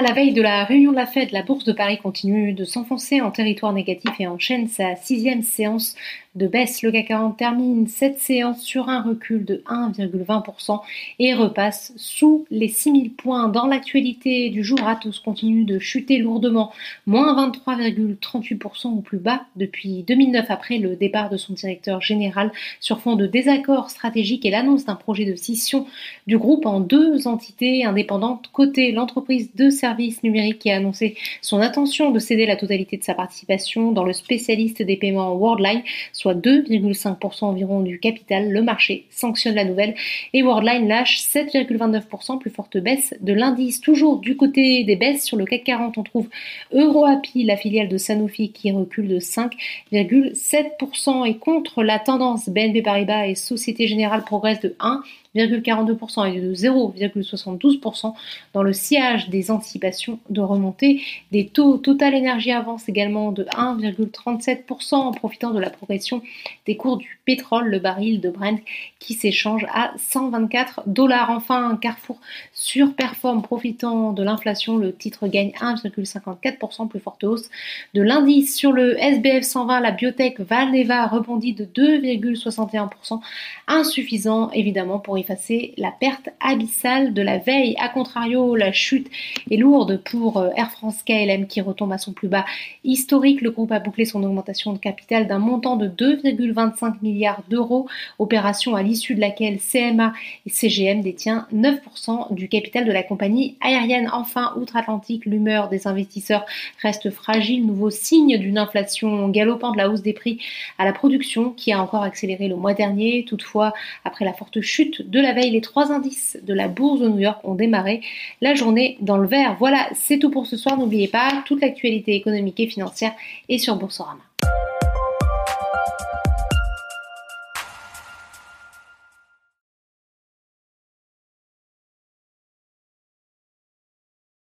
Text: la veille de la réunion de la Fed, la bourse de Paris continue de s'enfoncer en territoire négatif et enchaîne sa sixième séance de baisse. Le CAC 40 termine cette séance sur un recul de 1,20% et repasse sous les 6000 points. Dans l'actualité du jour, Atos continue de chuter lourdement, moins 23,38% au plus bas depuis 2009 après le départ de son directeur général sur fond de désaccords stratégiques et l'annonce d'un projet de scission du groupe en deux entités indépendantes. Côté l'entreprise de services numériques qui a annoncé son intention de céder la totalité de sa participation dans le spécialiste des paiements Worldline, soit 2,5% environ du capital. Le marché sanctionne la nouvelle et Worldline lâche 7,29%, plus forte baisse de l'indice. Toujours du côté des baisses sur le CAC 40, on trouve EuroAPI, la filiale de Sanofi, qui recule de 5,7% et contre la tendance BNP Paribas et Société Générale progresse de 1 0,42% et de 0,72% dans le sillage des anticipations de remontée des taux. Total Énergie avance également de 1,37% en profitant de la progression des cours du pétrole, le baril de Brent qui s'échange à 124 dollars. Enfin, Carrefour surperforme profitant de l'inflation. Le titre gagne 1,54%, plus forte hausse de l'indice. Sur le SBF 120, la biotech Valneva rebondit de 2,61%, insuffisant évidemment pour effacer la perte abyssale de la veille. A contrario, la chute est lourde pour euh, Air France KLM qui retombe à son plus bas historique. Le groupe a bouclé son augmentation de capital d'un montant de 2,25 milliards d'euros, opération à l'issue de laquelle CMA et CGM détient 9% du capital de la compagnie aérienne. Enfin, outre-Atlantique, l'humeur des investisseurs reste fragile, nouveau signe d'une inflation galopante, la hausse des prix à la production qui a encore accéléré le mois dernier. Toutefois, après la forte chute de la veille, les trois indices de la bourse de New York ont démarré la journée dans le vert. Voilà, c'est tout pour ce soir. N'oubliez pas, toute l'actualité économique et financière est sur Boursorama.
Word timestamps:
la 0.00 0.12
veille 0.12 0.32
de 0.32 0.40
la 0.40 0.64
réunion 0.64 0.92
de 0.92 0.96
la 0.96 1.06
Fed, 1.06 1.32
la 1.32 1.42
bourse 1.42 1.64
de 1.64 1.72
Paris 1.72 1.98
continue 1.98 2.52
de 2.52 2.64
s'enfoncer 2.64 3.20
en 3.20 3.30
territoire 3.30 3.72
négatif 3.72 4.12
et 4.18 4.26
enchaîne 4.26 4.68
sa 4.68 4.96
sixième 4.96 5.42
séance 5.42 5.96
de 6.34 6.46
baisse. 6.46 6.82
Le 6.82 6.90
CAC 6.90 7.08
40 7.08 7.36
termine 7.36 7.86
cette 7.86 8.18
séance 8.18 8.62
sur 8.62 8.88
un 8.88 9.02
recul 9.02 9.44
de 9.44 9.62
1,20% 9.66 10.80
et 11.18 11.34
repasse 11.34 11.92
sous 11.96 12.46
les 12.50 12.68
6000 12.68 13.12
points. 13.12 13.48
Dans 13.48 13.66
l'actualité 13.66 14.48
du 14.48 14.64
jour, 14.64 14.78
Atos 14.86 15.18
continue 15.18 15.64
de 15.64 15.78
chuter 15.78 16.18
lourdement, 16.18 16.72
moins 17.06 17.34
23,38% 17.48 18.98
au 18.98 19.00
plus 19.00 19.18
bas 19.18 19.42
depuis 19.56 20.04
2009 20.04 20.46
après 20.48 20.78
le 20.78 20.96
départ 20.96 21.28
de 21.28 21.36
son 21.36 21.52
directeur 21.52 22.00
général 22.00 22.50
sur 22.80 23.00
fond 23.00 23.16
de 23.16 23.26
désaccords 23.26 23.90
stratégiques 23.90 24.46
et 24.46 24.50
l'annonce 24.50 24.86
d'un 24.86 24.94
projet 24.94 25.26
de 25.26 25.34
scission 25.34 25.86
du 26.26 26.38
groupe 26.38 26.64
en 26.64 26.80
deux 26.80 27.26
entités 27.28 27.84
indépendantes. 27.84 28.48
Côté 28.52 28.92
l'entreprise 28.92 29.54
de 29.54 29.68
services 29.68 30.22
numériques 30.22 30.60
qui 30.60 30.70
a 30.70 30.76
annoncé 30.76 31.16
son 31.42 31.60
intention 31.60 32.10
de 32.10 32.18
céder 32.18 32.46
la 32.46 32.56
totalité 32.56 32.96
de 32.96 33.04
sa 33.04 33.14
participation 33.14 33.92
dans 33.92 34.04
le 34.04 34.14
spécialiste 34.14 34.80
des 34.82 34.96
paiements 34.96 35.34
Worldline, 35.34 35.82
soit 36.22 36.34
2,5% 36.34 37.46
environ 37.46 37.80
du 37.80 37.98
capital. 37.98 38.50
Le 38.50 38.62
marché 38.62 39.06
sanctionne 39.10 39.56
la 39.56 39.64
nouvelle 39.64 39.96
et 40.32 40.44
Worldline 40.44 40.86
lâche 40.86 41.20
7,29%, 41.20 42.38
plus 42.38 42.50
forte 42.50 42.78
baisse 42.78 43.12
de 43.20 43.32
l'indice. 43.32 43.80
Toujours 43.80 44.18
du 44.18 44.36
côté 44.36 44.84
des 44.84 44.94
baisses 44.94 45.24
sur 45.24 45.36
le 45.36 45.44
CAC 45.44 45.64
40, 45.64 45.98
on 45.98 46.04
trouve 46.04 46.28
EuroAPI, 46.72 47.42
la 47.42 47.56
filiale 47.56 47.88
de 47.88 47.98
Sanofi, 47.98 48.52
qui 48.52 48.70
recule 48.70 49.08
de 49.08 49.18
5,7% 49.18 51.28
et 51.28 51.38
contre 51.38 51.82
la 51.82 51.98
tendance 51.98 52.48
BNP 52.48 52.82
Paribas 52.82 53.26
et 53.26 53.34
Société 53.34 53.88
Générale 53.88 54.22
progresse 54.22 54.60
de 54.60 54.76
1 54.78 55.02
0,42% 55.34 56.32
et 56.32 56.40
de 56.40 56.54
0,72% 56.54 58.14
dans 58.52 58.62
le 58.62 58.72
sillage 58.72 59.28
des 59.28 59.50
anticipations 59.50 60.18
de 60.30 60.40
remontée 60.40 61.02
des 61.30 61.46
taux. 61.46 61.78
Total 61.78 62.14
Énergie 62.14 62.52
avance 62.52 62.88
également 62.88 63.32
de 63.32 63.44
1,37% 63.44 64.94
en 64.94 65.12
profitant 65.12 65.52
de 65.52 65.60
la 65.60 65.70
progression 65.70 66.22
des 66.66 66.76
cours 66.76 66.96
du 66.96 67.18
pétrole, 67.24 67.68
le 67.68 67.78
baril 67.78 68.20
de 68.20 68.30
Brent 68.30 68.60
qui 68.98 69.14
s'échange 69.14 69.66
à 69.72 69.92
124 69.96 70.82
dollars. 70.86 71.30
Enfin, 71.30 71.78
Carrefour 71.80 72.18
surperforme 72.52 73.42
profitant 73.42 74.12
de 74.12 74.22
l'inflation. 74.22 74.76
Le 74.76 74.94
titre 74.94 75.26
gagne 75.28 75.52
1,54%, 75.60 76.88
plus 76.88 77.00
forte 77.00 77.24
hausse 77.24 77.50
de 77.94 78.02
l'indice. 78.02 78.56
Sur 78.56 78.72
le 78.72 78.98
SBF 79.00 79.44
120, 79.44 79.80
la 79.80 79.90
biotech 79.90 80.40
Valneva 80.40 81.06
rebondit 81.06 81.52
de 81.52 81.64
2,61%, 81.64 83.20
insuffisant 83.66 84.50
évidemment 84.50 84.98
pour 84.98 85.18
effacer 85.22 85.72
la 85.76 85.90
perte 85.90 86.28
abyssale 86.40 87.14
de 87.14 87.22
la 87.22 87.38
veille. 87.38 87.74
A 87.78 87.88
contrario, 87.88 88.54
la 88.56 88.72
chute 88.72 89.08
est 89.50 89.56
lourde 89.56 90.02
pour 90.04 90.36
euh, 90.36 90.50
Air 90.56 90.70
France 90.70 91.02
KLM 91.02 91.46
qui 91.46 91.60
retombe 91.60 91.92
à 91.92 91.98
son 91.98 92.12
plus 92.12 92.28
bas 92.28 92.44
historique. 92.84 93.40
Le 93.40 93.50
groupe 93.50 93.72
a 93.72 93.78
bouclé 93.78 94.04
son 94.04 94.22
augmentation 94.22 94.72
de 94.72 94.78
capital 94.78 95.26
d'un 95.26 95.38
montant 95.38 95.76
de 95.76 95.88
2,25 95.88 96.96
milliards 97.02 97.42
d'euros, 97.48 97.88
opération 98.18 98.74
à 98.74 98.82
l'issue 98.82 99.14
de 99.14 99.20
laquelle 99.20 99.58
CMA 99.58 100.12
et 100.46 100.50
CGM 100.50 101.00
détient 101.00 101.46
9% 101.54 102.34
du 102.34 102.48
capital 102.48 102.84
de 102.84 102.92
la 102.92 103.02
compagnie 103.02 103.56
aérienne. 103.60 104.10
Enfin, 104.12 104.52
outre-Atlantique, 104.56 105.24
l'humeur 105.26 105.68
des 105.68 105.86
investisseurs 105.86 106.44
reste 106.82 107.10
fragile, 107.10 107.66
nouveau 107.66 107.90
signe 107.90 108.38
d'une 108.38 108.58
inflation 108.58 109.28
galopante, 109.28 109.76
la 109.76 109.88
hausse 109.88 110.02
des 110.02 110.12
prix 110.12 110.40
à 110.78 110.84
la 110.84 110.92
production 110.92 111.50
qui 111.50 111.72
a 111.72 111.80
encore 111.80 112.02
accéléré 112.02 112.48
le 112.48 112.56
mois 112.56 112.74
dernier. 112.74 113.24
Toutefois, 113.24 113.72
après 114.04 114.24
la 114.24 114.32
forte 114.32 114.60
chute 114.60 115.02
de 115.12 115.20
la 115.20 115.34
veille, 115.34 115.50
les 115.50 115.60
trois 115.60 115.92
indices 115.92 116.38
de 116.42 116.54
la 116.54 116.68
bourse 116.68 117.00
de 117.00 117.08
New 117.08 117.20
York 117.20 117.38
ont 117.44 117.54
démarré 117.54 118.00
la 118.40 118.54
journée 118.54 118.96
dans 119.00 119.18
le 119.18 119.28
vert. 119.28 119.56
Voilà, 119.58 119.88
c'est 119.94 120.18
tout 120.18 120.30
pour 120.30 120.46
ce 120.46 120.56
soir. 120.56 120.78
N'oubliez 120.78 121.08
pas, 121.08 121.42
toute 121.44 121.60
l'actualité 121.60 122.14
économique 122.14 122.58
et 122.58 122.66
financière 122.66 123.12
est 123.50 123.58
sur 123.58 123.76
Boursorama. 123.76 124.31